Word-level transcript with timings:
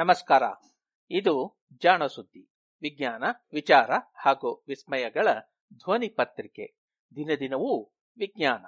ನಮಸ್ಕಾರ. 0.00 0.42
ಇದು 1.10 1.64
ಜಾಣ 1.82 2.06
ಸುದ್ದಿ, 2.06 2.50
ವಿಜ್ಞಾನ, 2.82 3.24
ವಿಚಾರ 3.52 3.90
ಹಾಗೂ 4.14 4.64
ವಿಸ್ಮಯಗಳ 4.68 5.28
ಧ್ವನಿ 5.74 6.08
ಪತ್ರಿಕೆ. 6.08 6.78
ದಿನ 7.16 7.30
ದಿನವೂ 7.40 7.82
ವಿಜ್ಞಾನ. 8.18 8.66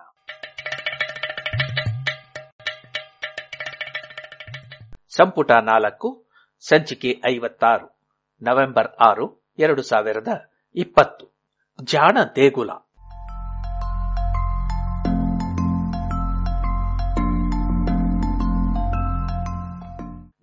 ಸಂಪುಟ 5.08 5.50
ನಾಲ್ಕು, 5.50 6.26
ಸಂಚಿಕೆ 6.61 7.21
ಐವತ್ತಾರು, 7.29 8.07
ನವೆಂಬರ್ 8.43 8.89
ಆರು, 9.08 9.50
ಎರಡು 9.58 9.82
ಸಾವಿರದ 9.82 10.29
ಇಪ್ಪತ್ತು. 10.75 11.40
ಜಾಣ 11.82 12.18
ದೇಗುಲ. 12.36 12.71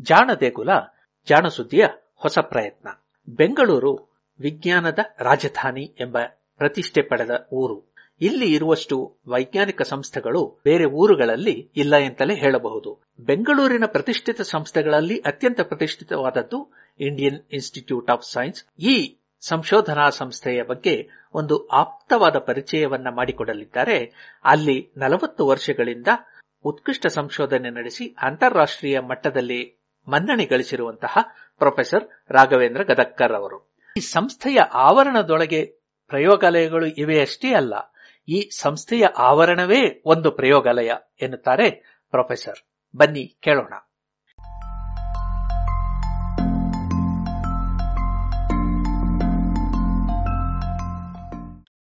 ಜಾಣ 0.09 0.31
ದೇಗುಲ 0.39 0.69
ಜಾಣ 1.27 1.45
ಹೊಸ 2.15 2.39
ಪ್ರಯತ್ನ. 2.39 2.89
ಬೆಂಗಳೂರು 3.29 4.09
ವಿಜ್ಞಾನದ 4.39 4.99
ರಾಜಧಾನಿ 5.19 5.95
ಎಂಬ 5.99 6.17
ಪ್ರತಿಷ್ಠೆ 6.57 7.01
ಪಡೆದ 7.01 7.47
ಊರು. 7.51 7.93
ಇಲ್ಲಿ 8.21 8.53
ಇರುವಷ್ಟು 8.53 9.17
ವೈಜ್ಞಾನಿಕ 9.27 9.81
ಸಂಸ್ಥೆಗಳು 9.81 10.61
ಬೇರೆ 10.65 10.85
ಊರುಗಳಲ್ಲಿ 10.85 11.71
ಇಲ್ಲ 11.75 11.95
ಎಂತಲೇ 11.95 12.35
ಹೇಳಬಹುದು. 12.35 12.99
ಬೆಂಗಳೂರಿನ 13.19 13.83
ಪ್ರತಿಷ್ಠಿತ 13.85 14.41
ಸಂಸ್ಥೆಗಳಲ್ಲಿ 14.41 15.17
ಅತ್ಯಂತ 15.17 15.61
ಪ್ರತಿಷ್ಠಿತವಾದದ್ದು 15.61 16.73
ಇಂಡಿಯನ್ 16.99 17.39
ಇನ್ಸ್ಟಿಟ್ಯೂಟ್ 17.51 18.09
ಆಫ್ 18.09 18.31
ಸೈನ್ಸ್. 18.31 18.65
ಈ 18.79 19.17
ಸಂಶೋಧನಾ 19.39 20.09
ಸಂಸ್ಥೆಯ 20.09 20.63
ಬಗ್ಗೆ 20.63 21.09
ಒಂದು 21.33 21.67
ಆಪ್ತವಾದ 21.67 22.37
ಪರಿಚಯವನ್ನ 22.37 23.07
ಮಾಡಿಕೊಡಲಿದ್ದಾರೆ. 23.11 24.13
ಅಲ್ಲಿ 24.43 24.89
ನಲವತ್ತು 24.97 25.47
ವರ್ಷಗಳಿಂದ 25.47 26.07
ಉತ್ಕೃಷ್ಟ 26.63 27.07
ಸಂಶೋಧನೆ 27.07 27.69
ನಡೆಸಿ 27.69 28.15
ಅಂತಾರಾಷ್ಟ್ರೀಯ 28.21 28.99
ಮಟ್ಟದಲ್ಲಿ 28.99 29.78
ಮನ್ನಣೆ 30.09 30.45
ಗಳಿಸಿರುವಂತಹ 30.45 31.17
ಪ್ರೊಫೆಸರ್ 31.57 32.31
ರಾಘವೇಂದ್ರ 32.31 32.83
ಗದಕ್ಕರ್ 32.83 33.33
ಅವರು. 33.33 33.75
ಈ 33.97 33.99
ಸಂಸ್ಥೆಯ 33.99 34.59
ಆವರಣದೊಳಗೆ 34.73 35.66
ಪ್ರಯೋಗಾಲಯಗಳು 36.07 36.85
ಇವೆಯಷ್ಟೇ 36.85 37.53
ಅಲ್ಲ, 37.53 37.73
ಈ 38.27 38.49
ಸಂಸ್ಥೆಯ 38.49 39.05
ಆವರಣವೇ 39.17 40.01
ಒಂದು 40.05 40.31
ಪ್ರಯೋಗಾಲಯ 40.31 40.91
ಎನ್ನುತ್ತಾರೆ 41.21 41.71
ಪ್ರೊಫೆಸರ್. 42.11 42.59
ಬನ್ನಿ, 42.95 43.38
ಕೇಳೋಣ. 43.41 43.73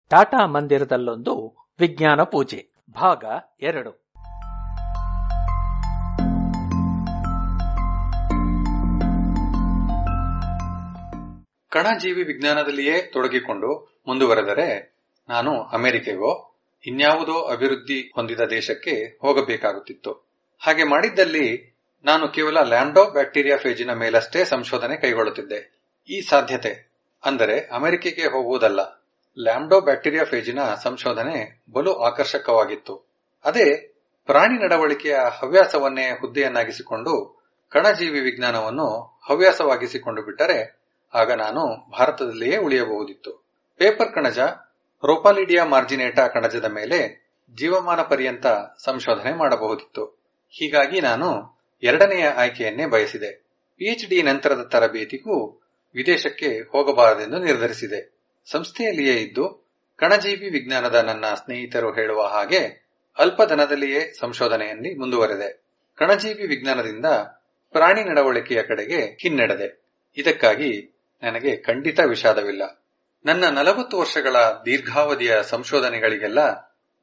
ಟಾಟಾ 0.10 0.46
ಮಂದಿರದಲ್ಲೊಂದು 0.46 1.56
ವಿಜ್ಞಾನ 1.80 2.22
ಪೂಜೆ, 2.24 2.68
ಭಾಗ 2.96 3.24
ಎರಡು. 3.62 4.03
ಕಣಜೀವಿ 11.74 12.24
ವಿಜ್ಞಾನದಲ್ಲಿಯೇ 12.24 12.96
ತೊಡಗಿಕೊಂಡು 13.14 13.70
ಮುಂದುವರೆದರೆ 14.08 14.68
ನಾನು 15.30 15.52
ಅಮೆರಿಕೆಗೋ, 15.74 16.32
ಇನ್ಯಾವುದೋ 16.84 17.38
ಅಭಿವೃದ್ಧಿ 17.54 18.00
ಹೊಂದಿದ 18.16 18.44
ದೇಶಕ್ಕೆ 18.50 18.96
ಹೋಗಬೇಕಾಗುತ್ತಿತ್ತು. 19.22 20.12
ಹಾಗೆ 20.62 20.84
ಮಾಡಿದ್ದಲ್ಲಿ 20.84 21.46
ನಾನು 22.06 22.26
ಕೇವಲ 22.28 22.58
ಲ್ಯಾಂಡೋ 22.64 23.04
ಬ್ಯಾಕ್ಟೀರಿಯಾ 23.12 23.58
ಫೇಜಿನ 23.58 23.92
ಮೇಲಷ್ಟೇ 23.94 24.42
ಸಂಶೋಧನೆ 24.46 24.96
ಕೈಗೊಳ್ಳುತ್ತಿದ್ದೆ. 25.02 25.60
ಈ 26.10 26.18
ಸಾಧ್ಯತೆ, 26.30 26.74
ಅಂದರೆ 27.24 27.56
ಅಮೆರಿಕೆಗೆ 27.76 28.26
ಹೋಗುವುದಲ್ಲ 28.28 28.82
ಲ್ಯಾಂಡೋ 29.38 29.78
ಬ್ಯಾಕ್ಟೀರಿಯಾ 29.82 30.26
ಫೇಜಿನ 30.26 30.60
ಸಂಶೋಧನೆ 30.84 31.38
ಬಲು 31.74 31.94
ಆಕರ್ಷಕವಾಗಿತ್ತು. 32.08 32.96
ಅದೇ 33.46 33.68
ಪ್ರಾಣಿ 34.30 34.58
ನಡವಳಿಕೆಯ 34.64 35.16
ಹವ್ಯಾಸವನ್ನೇ 35.40 36.06
ಹುದ್ದೆಯನ್ನಾಗಿಸಿಕೊಂಡು 36.20 37.14
ಕಣಜೀವಿ 37.72 38.20
ವಿಜ್ಞಾನವನ್ನು 38.20 38.90
ಹವ್ಯಾಸವಾಗಿಸಿಕೊಂಡು 39.30 40.22
ಬಿಟ್ಟರೆ 40.22 40.60
ಆಗ 41.14 41.32
ನಾನು 41.32 41.92
ಭಾರತದಲ್ಲಿಯೇ 41.92 42.58
ಉಳಿಯಬಹುದಿತ್ತು. 42.58 43.46
ಪೇಪರ್ 43.78 44.14
ಕಣಜ, 44.14 44.40
ರೋಪಾಲಿಡಿಯಾ 45.06 45.66
ಮಾರ್ಜಿನೇಟಾ 45.66 46.28
ಕಣಜದ 46.28 46.66
ಮೇಲೆ 46.66 47.24
ಜೀವಮಾನ 47.56 48.02
ಪರ್ಯಂತ 48.02 48.48
ಸಂಶೋಧನೆ 48.84 49.34
ಮಾಡಬಹುದಿತ್ತು. 49.34 50.06
ಹೀಗಾಗಿ 50.50 51.02
ನಾನು 51.02 51.60
ಎರಡನೆಯ 51.84 52.28
ಆಯ್ಕೆಯನ್ನೇ 52.28 52.86
ಬಯಸಿದೆ. 52.86 53.32
ಪಿಎಚ್ಡಿ 53.78 54.22
ನಂತರದ 54.22 54.62
ತರಬೇತಿಗೂ 54.62 55.50
ವಿದೇಶಕ್ಕೆ 55.96 56.62
ಹೋಗಬಾರದೆಂದು 56.70 57.38
ನಿರ್ಧರಿಸಿದೆ. 57.40 58.18
ಸಂಸ್ಥೆಯಲ್ಲಿಯೇ 58.52 59.14
ಇದ್ದು 59.14 59.68
ಕಣಜೀವಿ 59.98 60.50
ವಿಜ್ಞಾನದ 60.50 60.96
ನನ್ನ 60.96 61.26
ಸ್ನೇಹಿತರು 61.26 61.94
ಹೇಳುವ 61.94 62.22
ಹಾಗೆ 62.22 62.88
ಅಲ್ಪಧನದಲ್ಲಿಯೇ 63.18 64.14
ಸಂಶೋಧನೆಯಲ್ಲಿ 64.20 65.00
ಮುಂದುವರೆದೆ. 65.00 65.64
ಕಣಜೀವಿ 65.96 66.48
ವಿಜ್ಞಾನದಿಂದ 66.48 67.06
ಪ್ರಾಣಿ 67.72 68.04
ನಡವಳಿಕೆಯ 68.04 68.64
ಕಡೆಗೆ 68.64 69.06
ಹಿನ್ನಡೆದೆ. 69.22 69.84
ಇದಕ್ಕಾಗಿ 70.18 70.93
ನನಗೆ 71.24 71.58
ಖಂಡಿತ 71.58 72.00
ವಿಷಾದವಿಲ್ಲ. 72.00 72.88
ನನ್ನ 73.26 73.46
ನಲವತ್ತು 73.46 74.00
ವರ್ಷಗಳ 74.00 74.36
ದೀರ್ಘಾವಧಿಯ 74.66 75.36
ಸಂಶೋಧನೆಗಳಿಗೆಲ್ಲ 75.44 76.40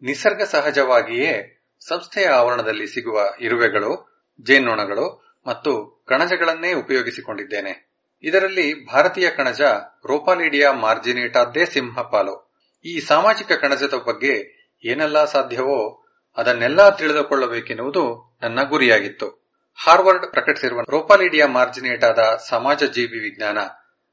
ನಿಸರ್ಗ 0.02 0.42
ಸಹಜವಾಗಿಯೇ 0.42 1.56
ಸಂಸ್ಥೆಯ 1.88 2.26
ಆವರಣದಲ್ಲಿ 2.26 2.86
ಸಿಗುವ 2.86 3.20
ಇರುವೆಗಳು, 3.40 4.22
ಜೇನ್ನೊಣಗಳು 4.42 5.36
ಮತ್ತು 5.46 6.04
ಕಣಜಗಳನ್ನೇ 6.08 6.72
ಉಪಯೋಗಿಸಿಕೊಂಡಿದ್ದೇನೆ. 6.72 7.90
ಇದರಲ್ಲಿ 8.22 8.86
ಭಾರತೀಯ 8.86 9.30
ಕಣಜ 9.30 9.60
ರೋಪಾಲಿಡಿಯಾ 10.06 10.72
ಮಾರ್ಜಿನೇಟಾದ್ದೇ 10.72 11.64
ಸಿಂಹಪಾಲು. 11.64 12.52
ಈ 12.84 13.00
ಸಾಮಾಜಿಕ 13.00 13.52
ಕಣಜದ 13.52 13.94
ಬಗ್ಗೆ 13.94 14.60
ಏನೆಲ್ಲಾ 14.84 15.24
ಸಾಧ್ಯವೋ 15.24 16.04
ಅದನ್ನೆಲ್ಲಾ 16.36 16.90
ತಿಳಿದುಕೊಳ್ಳಬೇಕೆನ್ನುವುದು 16.90 18.36
ನನ್ನ 18.42 18.62
ಗುರಿಯಾಗಿತ್ತು. 18.62 19.40
ಹಾರ್ವರ್ಡ್ 19.84 20.26
ಪ್ರಕಟಿಸಿರುವ 20.26 20.80
ರೋಪಾಲಿಡಿಯಾ 20.80 21.46
ಮಾರ್ಜಿನೇಟಾದ 21.46 22.18
ಸಮಾಜ 22.48 22.84
ಜೀವಿ 22.84 23.18
ವಿಜ್ಞಾನ 23.18 23.58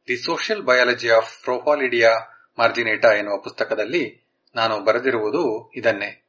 the 0.08 0.18
social 0.18 0.62
biology 0.62 1.10
of 1.10 1.44
Ropalidia 1.44 2.12
marginata 2.60 3.12
ಎನ್ನುವ 3.14 3.38
ಪುಸ್ತಕದಲ್ಲಿ 3.38 4.30
ನಾನು 4.56 4.80
ಬರೆದಿರುವುದು 4.80 5.72
ಇದನ್ನೇ. 5.76 6.24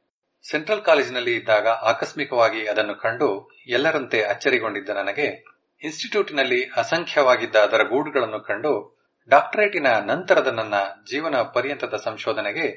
ಸೆಂಟ್ರಲ್ 0.51 0.81
ಕಾಲೇಜಿನಲ್ಲಿ 0.81 1.35
ಇದ್ದಾಗ 1.35 1.67
ಆಕಸ್ಮಿಕವಾಗಿ 1.67 2.67
ಅದನ್ನು 2.67 2.95
ಕಂಡು 2.95 3.51
ಎಲ್ಲರಂತೆ 3.67 4.21
ಅಚ್ಚರಿಗೊಂಡಿದ್ದ 4.21 4.89
ನನಗೆ 4.89 5.45
ಇನ್ಸ್ಟಿಟ್ಯೂಟ್ನಲ್ಲಿ 5.83 6.63
ಅಸಂಖ್ಯವಾಗಿದ್ದ 6.63 7.55
ಅದರ 7.55 7.83
ಗೂಡುಗಳನ್ನು 7.83 8.39
ಕಂಡು 8.39 8.99
ಡಾಕ್ಟರೇಟಿನ 9.29 9.87
ನಂತರದ 9.87 10.47
ನನ್ನ 10.47 10.73
ಜೀವನ 11.11 11.41
ಪರ್ಯಂತದ 11.41 11.93
ಸಂಶೋಧನೆಗೆ 12.03 12.67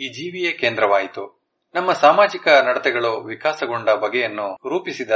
ಈ 0.00 0.08
ಜೀವಿಯೇ 0.08 0.52
ಕೇಂದ್ರವಾಯಿತು. 0.52 1.52
ನಮ್ಮ 1.74 1.92
ಸಾಮಾಜಿಕ 1.92 2.48
ನಡತೆಗಳು 2.48 3.20
ವಿಕಾಸಗೊಂಡ 3.20 3.90
ಬಗೆಯನ್ನು 3.90 4.54
ರೂಪಿಸಿದ 4.68 5.10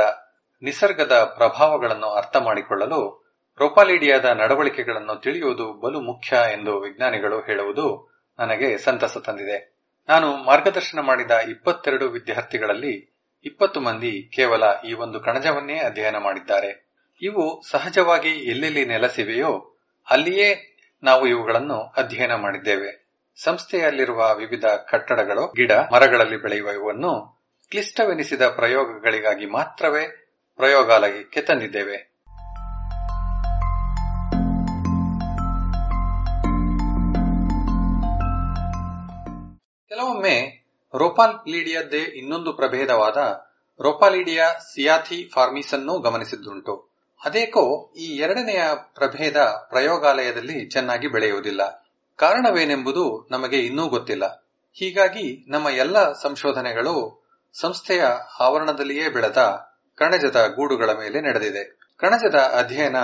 ನಿಸರ್ಗದ 0.62 1.12
ಪ್ರಭಾವಗಳನ್ನು 1.12 2.06
ಅರ್ಥ 2.06 2.36
ಮಾಡಿಕೊಳ್ಳಲು 2.36 3.29
ರೋಪಾಲಿಡಿಯಾದ 3.60 4.24
ನಡವಳಿಕೆಗಳನ್ನು 4.24 5.20
ತಿಳಿಯುವುದು 5.20 5.72
ಬಲು 5.72 6.00
ಮುಖ್ಯ 6.00 6.36
ಎಂದು 6.52 6.80
ವಿಜ್ಞಾನಿಗಳು 6.80 7.40
ಹೇಳುವುದು 7.40 8.10
ನನಗೆ 8.38 8.78
ಸಂತಸ 8.78 9.16
ತಂದಿದೆ. 9.18 9.80
ನಾನು 10.08 10.36
ಮಾರ್ಗದರ್ಶನ 10.36 11.00
ಮಾಡಿದ 11.00 11.30
ಇಪ್ಪತ್ತೆರಡು 11.30 12.08
ವಿದ್ಯಾರ್ಥಿಗಳಲ್ಲಿ 12.08 13.16
ಇಪ್ಪತ್ತು 13.44 13.80
ಮಂದಿ 13.80 14.30
ಕೇವಲ 14.34 14.62
ಈ 14.88 14.92
ಒಂದು 14.92 15.20
ಕಣಜವನ್ನೇ 15.20 15.78
ಅಧ್ಯಯನ 15.78 16.16
ಮಾಡಿದ್ದಾರೆ. 16.16 16.90
ಇವು 17.22 17.62
ಸಹಜವಾಗಿ 17.70 18.28
ಎಲ್ಲೆಲ್ಲಿ 18.28 18.84
ನೆಲೆಸಿವೆಯೋ 18.84 19.78
ಅಲ್ಲಿಯೇ 20.10 20.76
ನಾವು 21.02 21.26
ಇವುಗಳನ್ನು 21.26 21.80
ಅಧ್ಯಯನ 21.80 22.34
ಮಾಡಿದ್ದೇವೆ. 22.34 23.00
ಸಂಸ್ಥೆಯಲ್ಲಿರುವ 23.42 24.34
ವಿವಿಧ 24.34 24.64
ಕಟ್ಟಡಗಳು, 24.64 25.46
ಗಿಡ, 25.46 25.72
ಮರಗಳಲ್ಲಿ 25.72 26.36
ಬೆಳೆಯುವ 26.36 26.70
ಇವನ್ನು 26.70 27.42
ಕ್ಲಿಷ್ಟವೆನಿಸಿದ 27.70 28.42
ಪ್ರಯೋಗಗಳಿಗಾಗಿ 28.42 29.46
ಮಾತ್ರವೇ 29.46 30.32
ಪ್ರಯೋಗಾಲಯಕ್ಕೆ 30.56 31.40
ತಂದಿದ್ದೇವೆ. 31.40 32.09
ಕೆಲವೊಮ್ಮೆ 40.00 40.66
ರೋಪಾಲಿಡಿಯದ್ದೇ 40.94 41.98
ಇನ್ನೊಂದು 41.98 42.52
ಪ್ರಭೇದವಾದ 42.52 43.16
ರೋಪಾಲಿಡಿಯಾ 43.82 44.48
ಸಿಯಾಥಿ 44.48 45.30
ಅನ್ನು 45.72 45.98
ಗಮನಿಸಿದ್ದುಂಟು. 45.98 46.88
ಅದೇಕೋ 47.24 47.92
ಈ 47.96 48.04
ಎರಡನೆಯ 48.04 48.62
ಪ್ರಭೇದ 48.94 49.36
ಪ್ರಯೋಗಾಲಯದಲ್ಲಿ 49.68 50.68
ಚೆನ್ನಾಗಿ 50.68 51.08
ಬೆಳೆಯುವುದಿಲ್ಲ. 51.08 51.90
ಕಾರಣವೇನೆಂಬುದು 52.16 53.28
ನಮಗೆ 53.30 53.58
ಇನ್ನೂ 53.58 53.88
ಗೊತ್ತಿಲ್ಲ. 53.88 54.48
ಹೀಗಾಗಿ 54.74 55.44
ನಮ್ಮ 55.48 55.68
ಎಲ್ಲ 55.68 56.12
ಸಂಶೋಧನೆಗಳು 56.12 57.24
ಸಂಸ್ಥೆಯ 57.60 58.04
ಆವರಣದಲ್ಲಿಯೇ 58.40 59.08
ಬೆಳೆದ 59.08 59.66
ಕಣಜದ 59.96 60.46
ಗೂಡುಗಳ 60.46 60.90
ಮೇಲೆ 60.92 61.20
ನಡೆದಿದೆ. 61.20 61.78
ಕಣಜದ 61.96 62.34
ಅಧ್ಯಯನ 62.34 62.96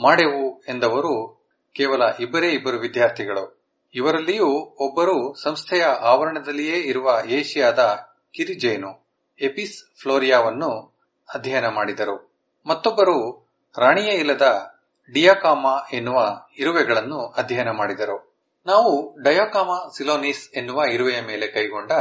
ಮಾಡೆವು 0.00 0.60
ಎಂದವರು 0.68 1.46
ಕೇವಲ 1.74 2.02
ಇಬ್ಬರೇ 2.20 2.50
ಇಬ್ಬರು 2.50 2.78
ವಿದ್ಯಾರ್ಥಿಗಳು. 2.78 3.57
ಇವರಲ್ಲಿಯೂ 3.94 4.46
ಒಬ್ಬರು 4.80 5.34
ಸಂಸ್ಥೆಯ 5.34 5.84
ಆವರಣದಲ್ಲಿಯೇ 5.84 6.76
ಇರುವ 6.76 7.22
ಏಷ್ಯಾದ 7.26 7.98
ಕಿರಿಜೇನು, 8.34 9.06
ಎಪಿಸ್ 9.40 10.00
ಫ್ಲೋರಿಯಾವನ್ನು 10.00 10.98
ಅಧ್ಯಯನ 11.34 11.68
ಮಾಡಿದರು. 11.68 12.32
ಮತ್ತೊಬ್ಬರು 12.66 13.48
ರಾಣಿಯೇ 13.78 14.14
ಇಲ್ಲದ 14.14 14.72
ಡಿಯಾಕಾಮಾ 15.12 15.78
ಎನ್ನುವ 15.92 16.40
ಇರುವೆಗಳನ್ನು 16.58 17.26
ಅಧ್ಯಯನ 17.26 17.70
ಮಾಡಿದರು. 17.70 18.36
ನಾವು 18.66 19.16
ಡಯಾಕಾಮಾ 19.22 19.90
ಸಿಲೋನಿಸ್ 19.96 20.50
ಎನ್ನುವ 20.54 20.82
ಇರುವೆಯ 20.84 21.20
ಮೇಲೆ 21.20 21.46
ಕೈಗೊಂಡ 21.46 21.92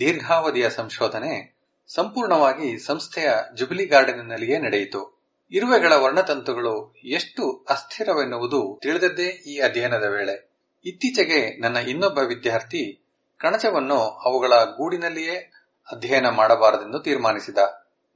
ದೀರ್ಘಾವಧಿಯ 0.00 0.70
ಸಂಶೋಧನೆ 0.70 1.58
ಸಂಪೂರ್ಣವಾಗಿ 1.88 2.78
ಸಂಸ್ಥೆಯ 2.78 3.30
ಜುಬಿಲಿ 3.54 3.86
ಗಾರ್ಡನ್ನಲ್ಲಿಯೇ 3.86 4.58
ನಡೆಯಿತು. 4.58 5.20
ಇರುವೆಗಳ 5.52 5.92
ವರ್ಣತಂತುಗಳು 5.92 6.94
ಎಷ್ಟು 7.04 7.66
ಅಸ್ಥಿರವೆನ್ನುವುದು 7.70 8.80
ತಿಳಿದದ್ದೇ 8.82 9.22
ಈ 9.22 9.58
ಅಧ್ಯಯನದ 9.58 10.04
ವೇಳೆ. 10.04 10.49
ಇತ್ತೀಚೆಗೆ 10.84 11.60
ನನ್ನ 11.60 11.76
ಇನ್ನೊಬ್ಬ 11.76 12.18
ವಿದ್ಯಾರ್ಥಿ 12.18 13.06
ಕಣಜವನ್ನು 13.38 13.98
ಅವುಗಳ 14.00 14.48
ಗೂಡಿನಲ್ಲಿಯೇ 14.48 15.52
ಅಧ್ಯಯನ 15.92 16.28
ಮಾಡಬಾರದೆಂದು 16.28 17.00
ತೀರ್ಮಾನಿಸಿದ. 17.00 17.58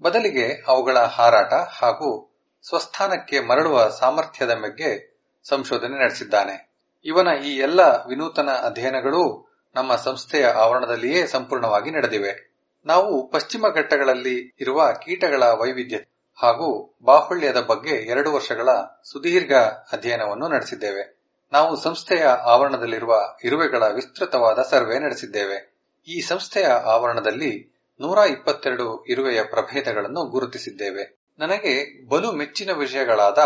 ಬದಲಿಗೆ 0.03 0.65
ಅವುಗಳ 0.67 0.99
ಹಾರಾಟ 0.99 1.53
ಹಾಗೂ 1.53 2.41
ಸ್ವಸ್ಥಾನಕ್ಕೆ 2.69 3.41
ಮರಳುವ 3.41 3.89
ಸಾಮರ್ಥ್ಯದ 3.89 4.55
ಬಗ್ಗೆ 4.55 5.21
ಸಂಶೋಧನೆ 5.45 6.03
ನಡೆಸಿದ್ದಾನೆ. 6.03 6.71
ಇವನ 7.05 7.29
ಈ 7.45 7.57
ಎಲ್ಲ 7.57 7.81
ವಿನೂತನ 7.81 8.51
ಅಧ್ಯಯನಗಳೂ 8.51 9.53
ನಮ್ಮ 9.75 9.97
ಸಂಸ್ಥೆಯ 9.97 10.47
ಆವರಣದಲ್ಲಿಯೇ 10.47 11.27
ಸಂಪೂರ್ಣವಾಗಿ 11.27 11.91
ನಡೆದಿವೆ. 11.91 12.55
ನಾವು 12.87 13.31
ಪಶ್ಚಿಮ 13.31 13.65
ಘಟ್ಟಗಳಲ್ಲಿ 13.75 14.57
ಇರುವ 14.61 14.93
ಕೀಟಗಳ 14.93 15.43
ವೈವಿಧ್ಯ 15.43 15.97
ಹಾಗೂ 16.35 16.97
ಬಾಹುಳ್ಯದ 17.03 17.61
ಬಗ್ಗೆ 17.61 17.95
ಎರಡು 17.95 18.33
ವರ್ಷಗಳ 18.33 18.69
ಸುದೀರ್ಘ 19.13 19.53
ಅಧ್ಯಯನವನ್ನು 19.93 20.49
ನಡೆಸಿದ್ದೇವೆ. 20.49 21.14
ನಾವು 21.55 21.77
ಸಂಸ್ಥೆಯ 21.77 22.25
ಆವರಣದಲ್ಲಿರುವ 22.25 23.37
ಇರುವೆಗಳ 23.45 23.89
ವಿಸ್ತೃತವಾದ 23.89 24.59
ಸರ್ವೆ 24.63 24.99
ನಡೆಸಿದ್ದೇವೆ. 24.99 25.75
ಈ 26.09 26.21
ಸಂಸ್ಥೆಯ 26.21 26.67
ಆವರಣದಲ್ಲಿ 26.67 27.81
ನೂರ 28.01 28.19
ಇಪ್ಪತ್ತೆರಡು 28.19 29.05
ಇರುವೆಯ 29.05 29.43
ಪ್ರಭೇದಗಳನ್ನು 29.43 30.25
ಗುರುತಿಸಿದ್ದೇವೆ. 30.25 31.33
ನನಗೆ 31.39 32.07
ಬಲು 32.09 32.33
ಮೆಚ್ಚಿನ 32.33 32.73
ವಿಷಯಗಳಾದ 32.73 33.39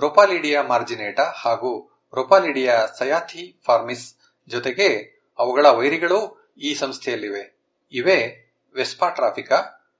ರೊಪಾಲಿಡಿಯಾ 0.00 0.62
ಮಾರ್ಜಿನೇಟಾ 0.62 1.22
ಹಾಗೂ 1.22 2.02
ರೊಪಾಲಿಡಿಯಾ 2.14 2.86
ಸಯಾಥಿ 2.98 3.60
ಫಾರ್ಮಿಸ್ 3.66 4.14
ಜೊತೆಗೆ 4.48 5.20
ಅವುಗಳ 5.38 5.66
ವೈರಿಗಳೂ 5.66 6.50
ಈ 6.58 6.74
ಸಂಸ್ಥೆಯಲ್ಲಿವೆ. 6.74 7.58
ಇವೆ 7.92 8.50
ವೆಸ್ಪಾ 8.74 9.08
ಟ್ರಾಫಿಕಾ 9.08 9.56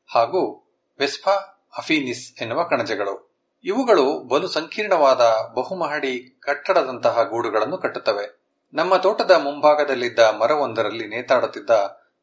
ಹಾಗೂ 0.07 0.71
ವೆಸ್ಪಾ 0.99 1.33
ಅಫೀನಿಸ್ 1.79 2.43
ಎನ್ನುವ 2.43 2.63
ಕಣಜಗಳು. 2.63 3.36
ಇವುಗಳು 3.65 4.29
ಬಲು 4.29 4.49
ಸಂಕೀರ್ಣವಾದ 4.49 5.53
ಬಹುಮಹಡಿ 5.55 6.37
ಕಟ್ಟಡದಂತಹ 6.41 7.23
ಗೂಡುಗಳನ್ನು 7.23 7.79
ಕಟ್ಟುತ್ತವೆ. 7.79 8.47
ನಮ್ಮ 8.75 8.97
ತೋಟದ 8.97 9.31
ಮುಂಭಾಗದಲ್ಲಿದ್ದ 9.31 10.19
ಮರವೊಂದರಲ್ಲಿ 10.19 11.09
ನೇತಾಡುತ್ತಿದ್ದ 11.09 11.71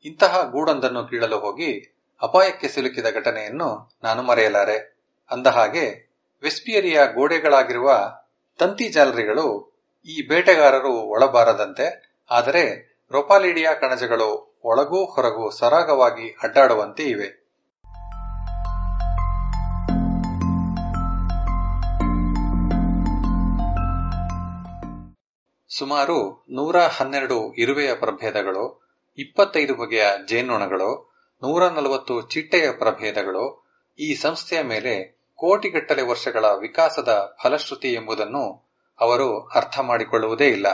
ಇಂತಹ 0.05 0.41
ಗೂಡೊಂದನ್ನು 0.51 1.07
ಕೀಳಲು 1.07 1.39
ಹೋಗಿ 1.39 1.93
ಅಪಾಯಕ್ಕೆ 2.23 2.67
ಸಿಲುಕಿದ 2.67 3.05
ಘಟನೆಯನ್ನು 3.13 3.93
ನಾನು 4.03 4.23
ಮರೆಯಲಾರೆ. 4.23 4.77
ಅಂದಹಾಗೆ, 5.31 6.13
ವೆಸ್ಪಿಯರಿಯ 6.43 6.99
ಗೋಡೆಗಳಾಗಿರುವ 7.13 7.91
ತಂತಿ 8.57 8.89
ಜಾಲರಿಗಳು 8.89 9.75
ಈ 10.07 10.27
ಬೇಟೆಗಾರರು 10.27 10.91
ಒಳಬಾರದಂತೆ, 10.91 12.17
ಆದರೆ 12.31 12.93
ರೊಪಾಲಿಡಿಯಾ 13.11 13.73
ಕಣಜಗಳು 13.73 14.59
ಒಳಗೂ 14.63 15.05
ಹೊರಗೂ 15.05 15.49
ಸರಾಗವಾಗಿ 15.49 16.29
ಅಡ್ಡಾಡುವಂತೆ 16.43 17.03
ಇವೆ. 17.03 17.42
ಸುಮಾರು 25.77 26.45
ನೂರ 26.49 26.77
ಹನ್ನೆರಡು 26.77 27.53
ಇರುವೆಯ 27.53 27.95
ಪ್ರಭೇದಗಳು, 27.95 28.83
ಇಪ್ಪತ್ತೈದು 29.17 29.75
ಬಗೆಯ 29.75 30.05
ಜೇನುಣಗಳು 30.27 31.13
ನೂರ 31.43 31.67
ನಲವತ್ತು 31.67 32.21
ಚಿಟ್ಟೆಯ 32.21 32.71
ಪ್ರಭೇದಗಳು, 32.71 33.73
ಈ 33.99 34.15
ಸಂಸ್ಥೆಯ 34.15 34.61
ಮೇಲೆ 34.61 35.23
ಕೋಟಿಗಟ್ಟಲೆ 35.35 36.01
ವರ್ಷಗಳ 36.01 36.45
ವಿಕಾಸದ 36.45 37.37
ಫಲಶ್ರುತಿ 37.43 37.93
ಎಂಬುದನ್ನು 37.93 38.73
ಅವರು 38.99 39.39
ಅರ್ಥ 39.39 39.79
ಮಾಡಿಕೊಳ್ಳುವುದೇ 39.79 40.47
ಇಲ್ಲ. 40.47 40.67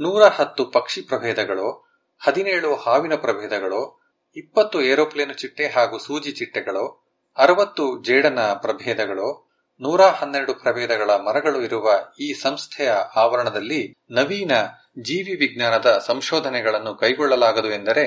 ನೂರ 0.00 0.22
ಹತ್ತು 0.26 0.64
ಪಕ್ಷಿ 0.64 1.02
ಪ್ರಭೇದಗಳು, 1.02 1.92
ಹದಿನೇಳು 2.20 2.74
ಹಾವಿನ 2.74 3.14
ಪ್ರಭೇದಗಳು, 3.14 4.02
ಇಪ್ಪತ್ತು 4.36 4.82
ಏರೋಪ್ಲೇನ್ 4.82 5.38
ಚಿಟ್ಟೆ 5.38 5.66
ಹಾಗೂ 5.68 5.98
ಸೂಜಿ 5.98 6.32
ಚಿಟ್ಟೆಗಳು, 6.32 7.02
ಅರವತ್ತು 7.38 8.02
ಜೇಡನ 8.02 8.38
ಪ್ರಭೇದಗಳು 8.38 9.51
ನೂರ 9.82 10.02
ಹನ್ನೆರಡು 10.02 10.54
ಪ್ರಭೇದಗಳ 10.54 11.10
ಮರಗಳು 11.10 11.62
ಇರುವ 11.62 11.90
ಈ 12.20 12.32
ಸಂಸ್ಥೆಯ 12.32 12.92
ಆವರಣದಲ್ಲಿ 13.16 13.98
ನವೀನ 14.10 14.52
ಜೀವಿ 15.02 15.34
ವಿಜ್ಞಾನದ 15.36 16.02
ಸಂಶೋಧನೆಗಳನ್ನು 16.06 16.94
ಕೈಗೊಳ್ಳಲಾಗದು 16.94 17.70
ಎಂದರೆ 17.70 18.04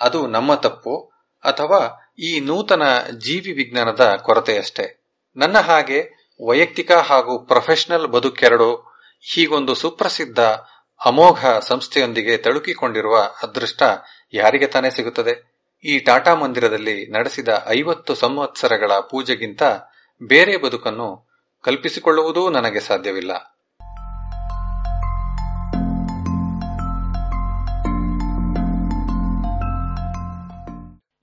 ಅದು 0.00 0.26
ನಮ್ಮ 0.26 0.54
ತಪ್ಪು 0.54 0.94
ಅಥವಾ 1.44 1.80
ಈ 2.18 2.40
ನೂತನ 2.40 2.82
ಜೀವಿ 3.18 3.52
ವಿಜ್ಞಾನದ 3.52 4.16
ಕೊರತೆಯಷ್ಟೇ. 4.22 4.86
ನನ್ನ 5.36 5.58
ಹಾಗೆ 5.58 5.98
ವೈಯಕ್ತಿಕ 6.46 6.92
ಹಾಗೂ 6.92 7.46
ಪ್ರೊಫೆಷನಲ್ 7.46 8.08
ಬದುಕೆರಡು 8.08 8.70
ಹೀಗೊಂದು 9.20 9.74
ಸುಪ್ರಸಿದ್ಧ 9.74 10.40
ಅಮೋಘ 11.00 11.46
ಸಂಸ್ಥೆಯೊಂದಿಗೆ 11.60 12.36
ತಳುಕಿಕೊಂಡಿರುವ 12.36 13.16
ಅದೃಷ್ಟ 13.42 13.82
ಯಾರಿಗೆ 14.32 14.66
ತಾನೇ 14.66 14.90
ಸಿಗುತ್ತದೆ? 14.90 15.34
ಈ 15.84 15.98
ಟಾಟಾ 15.98 16.34
ಮಂದಿರದಲ್ಲಿ 16.34 17.10
ನಡೆಸಿದ 17.10 17.48
ಐವತ್ತು 17.68 18.14
ಸಂವತ್ಸರಗಳ 18.14 18.92
ಪೂಜೆಗಿಂತ 19.10 19.62
ಬೇರೆ 20.22 20.56
ಬದುಕನ್ನು 20.56 21.28
ಕಲ್ಪಿಸಿಕೊಳ್ಳುವುದೂ 21.60 22.50
ನನಗೆ 22.50 22.80
ಸಾಧ್ಯವಿಲ್ಲ. 22.80 23.32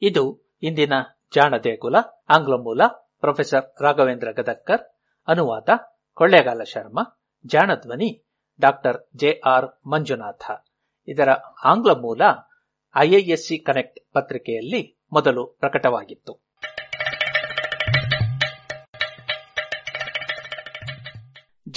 ಇದು 0.02 0.54
ಇಂದಿನ 0.64 0.94
ಜಾಣ 1.36 1.58
ದೇಗುಲ 1.58 1.96
ಆಂಗ್ಲ 2.30 2.54
ಮೂಲ, 2.54 2.82
ಪ್ರೊಫೆಸರ್ 3.20 3.82
ರಾಘವೇಂದ್ರ 3.82 4.32
ಗದಕ್ಕರ್ 4.32 4.82
ಅನುವಾದ 5.28 5.70
ಕೊಳ್ಳೇಗಾಲ 6.14 6.64
ಶರ್ಮಾ 6.64 7.22
ಜಾಣ 7.46 7.76
ಧ್ವನಿ 7.76 8.26
ಡಾಕ್ಟರ್ 8.62 8.98
ಜೆ 9.16 9.42
ಆರ್ 9.46 9.88
ಮಂಜುನಾಥ. 9.88 10.52
ಇದರ 11.08 11.30
ಆಂಗ್ಲ 11.66 11.92
ಮೂಲ 11.92 12.22
ಐಐಎಸ್ಸಿ 12.96 13.58
ಕನೆಕ್ಟ್ 13.58 14.00
ಪತ್ರಿಕೆಯಲ್ಲಿ 14.14 15.00
ಮೊದಲು 15.14 15.48
ಪ್ರಕಟವಾಗಿತ್ತು. 15.48 16.47